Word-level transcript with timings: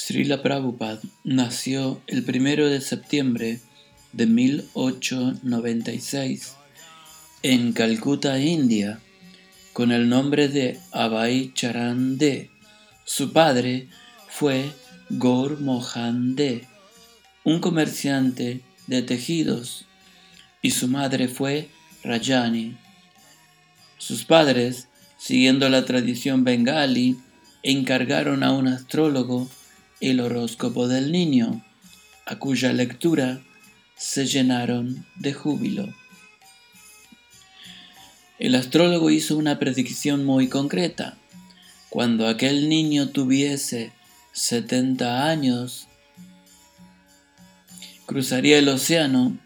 Srila 0.00 0.42
Prabhupada 0.42 1.00
nació 1.24 2.00
el 2.06 2.22
primero 2.22 2.68
de 2.68 2.80
septiembre 2.80 3.58
de 4.12 4.26
1896 4.26 6.54
en 7.42 7.72
Calcuta, 7.72 8.38
India, 8.38 9.00
con 9.72 9.90
el 9.90 10.08
nombre 10.08 10.46
de 10.46 10.78
Abhay 10.92 11.52
Charan 11.52 12.16
De. 12.16 12.48
Su 13.04 13.32
padre 13.32 13.88
fue 14.28 14.70
Gaur 15.10 15.60
Mohan 15.60 16.36
De, 16.36 16.64
un 17.42 17.58
comerciante 17.58 18.60
de 18.86 19.02
tejidos, 19.02 19.84
y 20.62 20.70
su 20.70 20.86
madre 20.86 21.26
fue 21.26 21.70
Rajani. 22.04 22.76
Sus 23.98 24.24
padres, 24.24 24.86
siguiendo 25.18 25.68
la 25.68 25.84
tradición 25.84 26.44
bengali, 26.44 27.18
encargaron 27.64 28.44
a 28.44 28.52
un 28.52 28.68
astrólogo 28.68 29.48
el 30.00 30.20
horóscopo 30.20 30.88
del 30.88 31.12
niño, 31.12 31.64
a 32.26 32.38
cuya 32.38 32.72
lectura 32.72 33.40
se 33.96 34.26
llenaron 34.26 35.06
de 35.16 35.32
júbilo. 35.32 35.92
El 38.38 38.54
astrólogo 38.54 39.10
hizo 39.10 39.36
una 39.36 39.58
predicción 39.58 40.24
muy 40.24 40.48
concreta. 40.48 41.18
Cuando 41.90 42.28
aquel 42.28 42.68
niño 42.68 43.08
tuviese 43.08 43.92
70 44.32 45.28
años, 45.28 45.88
cruzaría 48.06 48.58
el 48.58 48.68
océano, 48.68 49.36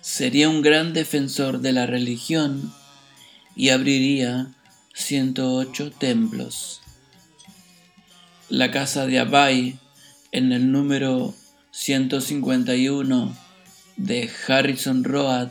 sería 0.00 0.48
un 0.48 0.62
gran 0.62 0.94
defensor 0.94 1.60
de 1.60 1.72
la 1.72 1.84
religión 1.86 2.72
y 3.54 3.68
abriría 3.68 4.54
108 4.94 5.90
templos. 5.92 6.80
La 8.48 8.70
casa 8.70 9.06
de 9.06 9.18
Abai 9.18 9.78
en 10.32 10.52
el 10.52 10.70
número 10.70 11.34
151 11.72 13.36
de 13.96 14.30
Harrison 14.46 15.02
Road 15.02 15.48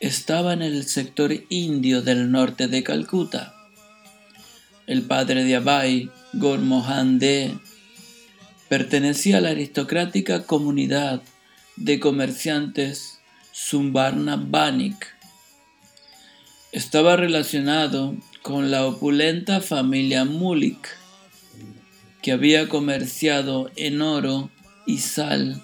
estaba 0.00 0.52
en 0.54 0.62
el 0.62 0.84
sector 0.86 1.34
indio 1.50 2.02
del 2.02 2.30
norte 2.30 2.68
de 2.68 2.82
Calcuta. 2.82 3.54
El 4.86 5.02
padre 5.02 5.44
de 5.44 5.56
Abai, 5.56 6.10
Gormohan 6.32 7.18
De, 7.18 7.58
pertenecía 8.68 9.38
a 9.38 9.40
la 9.42 9.50
aristocrática 9.50 10.44
comunidad 10.44 11.20
de 11.76 12.00
comerciantes 12.00 13.18
Sumbarna 13.52 14.36
Banik. 14.36 15.14
Estaba 16.72 17.16
relacionado 17.16 18.16
con 18.42 18.70
la 18.70 18.86
opulenta 18.86 19.60
familia 19.60 20.24
Mulik 20.24 20.96
que 22.22 22.32
había 22.32 22.68
comerciado 22.68 23.70
en 23.76 24.02
oro 24.02 24.50
y 24.86 24.98
sal 24.98 25.62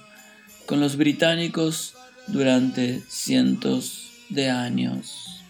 con 0.67 0.81
los 0.81 0.97
británicos 0.97 1.95
durante 2.27 3.03
cientos 3.09 4.11
de 4.29 4.51
años. 4.51 5.43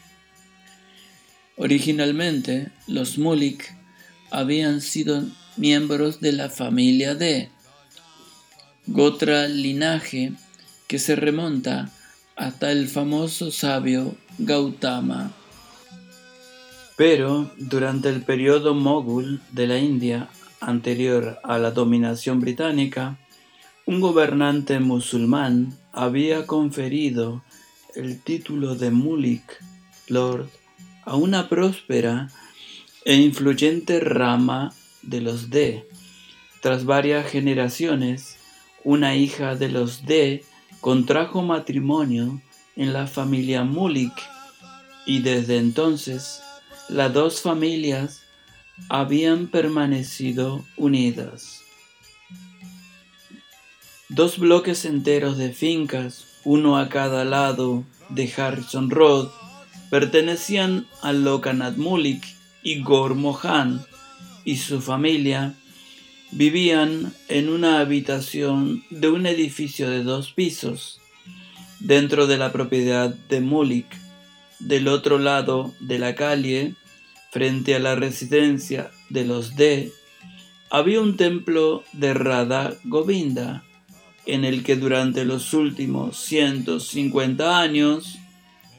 Originalmente, 1.57 2.71
los 2.87 3.19
Mulik 3.19 3.75
habían 4.31 4.81
sido 4.81 5.25
miembros 5.57 6.21
de 6.21 6.33
la 6.33 6.51
familia 6.51 7.15
de 7.15 7.49
Gotra 8.87 9.47
linaje 9.49 10.33
que 10.89 10.99
se 10.99 11.17
remonta 11.17 11.91
hasta 12.37 12.73
el 12.73 12.89
famoso 12.89 13.51
sabio 13.51 14.17
Gautama. 14.39 15.33
Pero 16.97 17.51
durante 17.57 18.09
el 18.09 18.23
periodo 18.23 18.75
mogul 18.75 19.41
de 19.53 19.67
la 19.67 19.79
India 19.79 20.29
anterior 20.67 21.39
a 21.43 21.59
la 21.59 21.71
dominación 21.71 22.41
británica, 22.41 23.19
un 23.87 24.01
gobernante 24.01 24.81
musulmán 24.81 25.77
había 25.93 26.47
conferido 26.47 27.43
el 27.95 28.21
título 28.21 28.75
de 28.75 28.91
Mulik 28.91 29.63
Lord 30.09 30.49
a 31.05 31.17
una 31.17 31.49
próspera 31.49 32.29
e 33.05 33.15
influyente 33.15 34.01
rama 34.01 34.73
de 35.03 35.21
los 35.21 35.51
D. 35.51 35.87
Tras 36.61 36.85
varias 36.85 37.31
generaciones, 37.31 38.37
una 38.85 39.17
hija 39.17 39.55
de 39.55 39.69
los 39.69 40.07
D 40.07 40.45
contrajo 40.81 41.43
matrimonio 41.43 42.41
en 42.77 42.93
la 42.93 43.07
familia 43.07 43.65
Mulik 43.65 44.13
y 45.07 45.21
desde 45.21 45.59
entonces 45.59 46.43
las 46.89 47.13
dos 47.13 47.43
familias 47.43 48.24
habían 48.89 49.47
permanecido 49.47 50.65
unidas. 50.77 51.61
Dos 54.09 54.39
bloques 54.39 54.85
enteros 54.85 55.39
de 55.39 55.53
fincas, 55.53 56.27
uno 56.45 56.79
a 56.79 56.89
cada 56.89 57.25
lado 57.25 57.85
de 58.11 58.33
Harrison 58.37 58.91
Road, 58.91 59.29
pertenecían 59.91 60.87
a 61.03 61.13
Lokanath 61.13 61.77
Mulik 61.77 62.25
y 62.63 62.83
Gor 62.83 63.15
Mohan 63.15 63.85
y 64.45 64.57
su 64.57 64.81
familia 64.81 65.55
vivían 66.33 67.13
en 67.29 67.49
una 67.49 67.81
habitación 67.81 68.85
de 68.91 69.09
un 69.09 69.27
edificio 69.27 69.89
de 69.89 70.03
dos 70.03 70.33
pisos 70.33 71.01
dentro 71.81 72.27
de 72.27 72.37
la 72.37 72.53
propiedad 72.53 73.15
de 73.29 73.41
Mulik. 73.41 73.87
Del 74.59 74.89
otro 74.89 75.19
lado 75.19 75.75
de 75.81 75.99
la 75.99 76.15
calle 76.15 76.75
Frente 77.35 77.75
a 77.75 77.81
la 77.81 77.97
residencia 77.97 78.93
de 79.11 79.25
los 79.25 79.57
D 79.57 79.91
había 80.71 81.01
un 81.01 81.17
templo 81.17 81.83
de 81.93 82.15
Radha 82.15 82.75
Govinda, 82.85 83.65
en 84.25 84.45
el 84.45 84.63
que 84.63 84.77
durante 84.77 85.25
los 85.25 85.53
últimos 85.53 86.17
150 86.17 87.59
años 87.59 88.21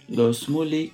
los 0.07 0.47
Mulik 0.47 0.93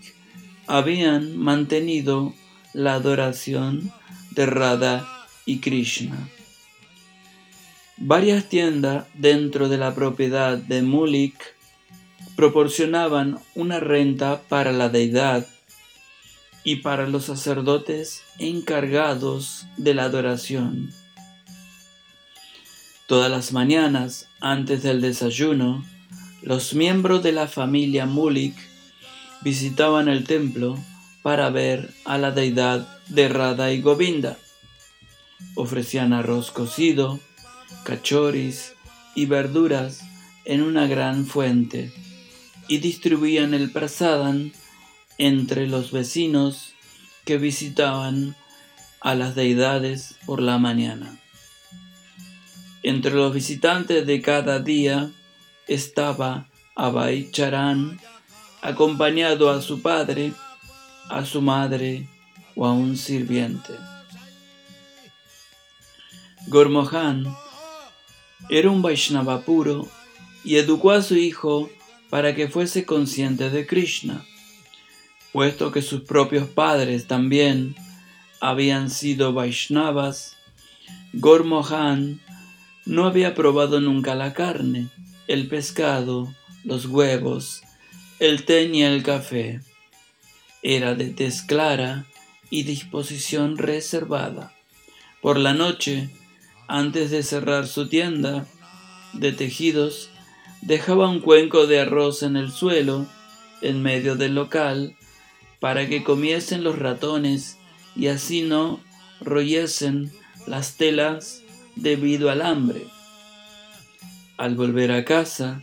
habían 0.66 1.38
mantenido 1.38 2.34
la 2.74 2.96
adoración 2.96 3.92
de 4.32 4.48
Radha 4.48 5.28
y 5.46 5.60
Krishna. 5.60 6.18
Varias 7.98 8.50
tiendas 8.50 9.06
dentro 9.14 9.70
de 9.70 9.78
la 9.78 9.94
propiedad 9.94 10.58
de 10.58 10.82
Mulik 10.82 11.36
proporcionaban 12.36 13.38
una 13.54 13.80
renta 13.80 14.42
para 14.50 14.72
la 14.72 14.90
deidad 14.90 15.46
y 16.64 16.78
para 16.78 17.08
los 17.08 17.26
sacerdotes 17.26 18.24
encargados 18.38 19.66
de 19.78 19.94
la 19.94 20.04
adoración. 20.04 20.92
Todas 23.08 23.30
las 23.30 23.52
mañanas, 23.52 24.30
antes 24.40 24.84
del 24.84 25.02
desayuno, 25.02 25.84
los 26.42 26.74
miembros 26.74 27.24
de 27.24 27.34
la 27.34 27.48
familia 27.48 28.06
Mulik 28.06 28.56
visitaban 29.42 30.08
el 30.08 30.24
templo 30.24 30.78
para 31.22 31.50
ver 31.50 31.94
a 32.06 32.18
la 32.18 32.32
deidad 32.32 32.88
de 33.08 33.28
Radha 33.28 33.72
y 33.74 33.82
Govinda. 33.82 34.38
Ofrecían 35.56 36.14
arroz 36.14 36.52
cocido, 36.52 37.20
cachoris 37.84 38.74
y 39.16 39.26
verduras 39.26 40.02
en 40.46 40.62
una 40.62 40.88
gran 40.88 41.26
fuente 41.26 41.94
y 42.68 42.78
distribuían 42.78 43.54
el 43.54 43.72
prasadam 43.72 44.52
entre 45.22 45.68
los 45.68 45.92
vecinos 45.92 46.74
que 47.26 47.38
visitaban 47.38 48.36
a 49.02 49.14
las 49.14 49.36
deidades 49.36 50.16
por 50.26 50.42
la 50.42 50.58
mañana. 50.58 51.16
Entre 52.82 53.12
los 53.12 53.32
visitantes 53.32 54.08
de 54.08 54.20
cada 54.24 54.58
día 54.58 55.12
estaba 55.68 56.50
Abai 56.76 57.30
Charan, 57.30 58.00
acompañado 58.64 59.52
a 59.52 59.62
su 59.62 59.84
padre, 59.84 60.34
a 61.08 61.24
su 61.24 61.40
madre 61.44 62.10
o 62.56 62.66
a 62.66 62.74
un 62.74 62.98
sirviente. 62.98 63.74
Gormohan 66.48 67.32
era 68.50 68.72
un 68.72 68.82
Vaishnava 68.82 69.42
puro 69.42 69.88
y 70.44 70.56
educó 70.56 70.90
a 70.90 71.04
su 71.04 71.16
hijo 71.16 71.70
para 72.10 72.34
que 72.34 72.48
fuese 72.48 72.88
consciente 72.88 73.52
de 73.52 73.68
Krishna 73.68 74.26
puesto 75.32 75.72
que 75.72 75.82
sus 75.82 76.02
propios 76.02 76.48
padres 76.50 77.08
también 77.08 77.76
habían 78.40 78.90
sido 78.90 79.34
Vaishnavas, 79.34 80.36
Gormohan 81.14 82.20
no 82.86 83.06
había 83.06 83.36
probado 83.36 83.80
nunca 83.80 84.16
la 84.16 84.34
carne, 84.34 84.90
el 85.28 85.48
pescado, 85.48 86.34
los 86.64 86.86
huevos, 86.86 87.62
el 88.20 88.46
té 88.46 88.68
ni 88.68 88.84
el 88.84 89.04
café. 89.04 89.62
Era 90.64 90.96
de 90.96 91.10
tez 91.10 91.42
clara 91.42 92.06
y 92.50 92.64
disposición 92.64 93.58
reservada. 93.58 94.54
Por 95.22 95.38
la 95.38 95.54
noche, 95.54 96.10
antes 96.68 97.12
de 97.12 97.24
cerrar 97.24 97.68
su 97.68 97.88
tienda 97.88 98.46
de 99.14 99.32
tejidos, 99.32 100.10
dejaba 100.62 101.10
un 101.10 101.20
cuenco 101.20 101.68
de 101.68 101.80
arroz 101.80 102.24
en 102.24 102.36
el 102.36 102.52
suelo, 102.52 103.08
en 103.62 103.82
medio 103.82 104.16
del 104.16 104.36
local, 104.36 104.96
para 105.62 105.88
que 105.88 106.04
comiesen 106.04 106.64
los 106.64 106.80
ratones 106.80 107.60
y 107.96 108.08
así 108.08 108.42
no 108.42 108.82
royesen 109.22 110.12
las 110.48 110.76
telas 110.76 111.44
debido 111.76 112.32
al 112.32 112.42
hambre. 112.42 112.88
Al 114.38 114.56
volver 114.56 114.92
a 114.92 115.06
casa, 115.06 115.62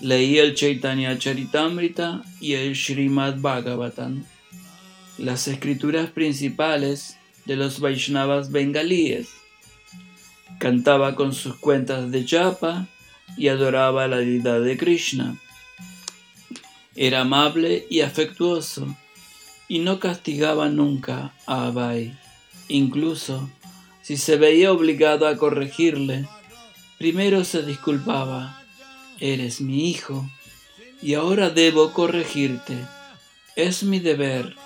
leía 0.00 0.42
el 0.42 0.54
Chaitanya 0.54 1.18
Charitamrita 1.18 2.22
y 2.42 2.52
el 2.52 2.76
Srimad 2.76 3.38
Bhagavatam, 3.38 4.22
las 5.16 5.48
escrituras 5.48 6.10
principales 6.10 7.16
de 7.46 7.56
los 7.56 7.80
Vaishnavas 7.80 8.52
bengalíes. 8.52 9.30
Cantaba 10.58 11.14
con 11.14 11.32
sus 11.32 11.56
cuentas 11.56 12.10
de 12.10 12.28
japa 12.28 12.86
y 13.38 13.48
adoraba 13.48 14.06
la 14.08 14.18
deidad 14.18 14.60
de 14.60 14.76
Krishna. 14.76 15.38
Era 16.94 17.22
amable 17.22 17.86
y 17.88 18.02
afectuoso 18.02 18.94
y 19.72 19.78
no 19.78 20.00
castigaba 20.00 20.68
nunca 20.68 21.32
a 21.46 21.68
Abai. 21.68 22.14
Incluso 22.68 23.48
si 24.02 24.18
se 24.18 24.36
veía 24.36 24.70
obligado 24.70 25.26
a 25.26 25.38
corregirle, 25.38 26.28
primero 26.98 27.42
se 27.42 27.62
disculpaba. 27.62 28.62
Eres 29.18 29.62
mi 29.62 29.88
hijo 29.88 30.28
y 31.00 31.14
ahora 31.14 31.48
debo 31.48 31.94
corregirte. 31.94 32.76
Es 33.56 33.82
mi 33.82 33.98
deber. 33.98 34.56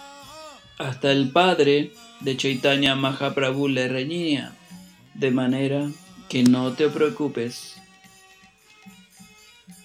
Hasta 0.77 1.13
el 1.13 1.31
padre 1.31 1.93
de 2.19 2.37
Chaitanya 2.37 2.97
Mahaprabhu 2.97 3.69
le 3.69 3.87
reñía, 3.87 4.57
de 5.15 5.31
manera 5.31 5.89
que 6.29 6.43
no 6.43 6.73
te 6.73 6.89
preocupes. 6.89 7.77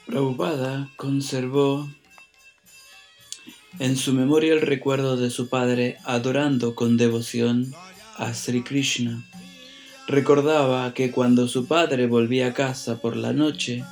Prabhupada 0.07 0.89
conservó 0.95 1.88
en 3.79 3.95
su 3.97 4.13
memoria 4.13 4.53
el 4.53 4.62
recuerdo 4.62 5.18
de 5.18 5.29
su 5.29 5.50
padre 5.50 5.97
adorando 6.03 6.75
con 6.75 6.97
devoción 6.97 7.73
a 8.18 8.33
Sri 8.33 8.63
Krishna. 8.63 9.25
Recordaba 10.07 10.94
que 10.94 11.12
cuando 11.12 11.47
su 11.47 11.68
padre 11.68 12.07
volvía 12.07 12.47
a 12.47 12.53
casa 12.53 13.00
por 13.00 13.15
la 13.15 13.33
noche, 13.33 13.83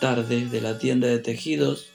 tarde, 0.00 0.46
de 0.46 0.60
la 0.60 0.78
tienda 0.78 1.06
de 1.08 1.18
tejidos, 1.18 1.90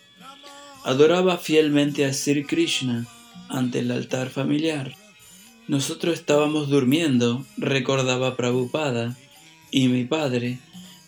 adoraba 0.83 1.37
fielmente 1.37 2.05
a 2.05 2.13
Sri 2.13 2.45
Krishna 2.45 3.05
ante 3.49 3.79
el 3.79 3.91
altar 3.91 4.29
familiar. 4.29 4.95
Nosotros 5.67 6.13
estábamos 6.13 6.69
durmiendo, 6.69 7.45
recordaba 7.57 8.37
Prabhupada, 8.37 9.17
y 9.71 9.87
mi 9.87 10.05
padre 10.05 10.59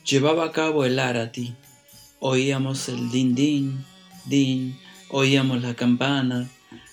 llevaba 0.03 0.45
a 0.45 0.51
cabo 0.51 0.83
el 0.83 0.99
arati. 0.99 1.53
Oíamos 2.19 2.89
el 2.89 3.11
din 3.11 3.35
din, 3.35 3.85
din, 4.25 4.77
oíamos 5.09 5.61
la 5.61 5.75
campana, 5.75 6.49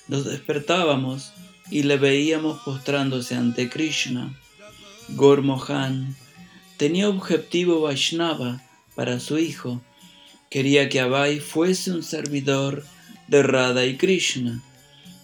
nos 0.08 0.24
despertábamos 0.24 1.32
y 1.70 1.82
le 1.82 1.96
veíamos 1.96 2.60
postrándose 2.62 3.34
ante 3.34 3.68
Krishna. 3.68 4.38
Gormohan 5.10 6.16
tenía 6.76 7.08
objetivo 7.08 7.82
Vaishnava 7.82 8.62
para 8.94 9.20
su 9.20 9.38
hijo. 9.38 9.82
Quería 10.50 10.88
que 10.88 11.00
Abai 11.00 11.40
fuese 11.40 11.92
un 11.92 12.02
servidor 12.02 12.84
de 13.28 13.42
Radha 13.42 13.84
y 13.84 13.96
Krishna, 13.96 14.62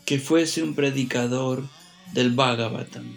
que 0.04 0.19
fuese 0.19 0.62
un 0.62 0.75
predicador 0.75 1.69
del 2.12 2.31
Bhagavatam. 2.31 3.16